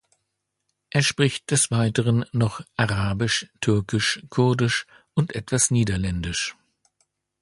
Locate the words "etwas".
5.35-5.69